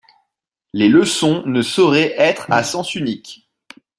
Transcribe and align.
Les 0.73 0.89
leçons 0.89 1.43
ne 1.45 1.61
sauraient 1.61 2.15
être 2.17 2.47
à 2.51 2.63
sens 2.63 2.95
unique. 2.95 3.47